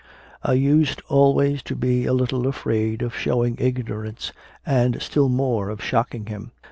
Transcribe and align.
I 0.41 0.53
used 0.53 0.99
always 1.09 1.61
to 1.61 1.75
be 1.75 2.07
a 2.07 2.13
little 2.13 2.47
afraid 2.47 3.03
of 3.03 3.15
showing 3.15 3.57
igno 3.57 4.01
rance, 4.01 4.31
and 4.65 4.99
still 4.99 5.29
more 5.29 5.69
of 5.69 5.79
shocking 5.83 6.25
him. 6.25 6.53